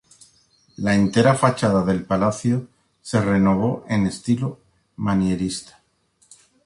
[0.77, 2.67] La entera fachada del palacio
[3.03, 4.59] se renovó en estilo
[4.95, 5.83] manierista.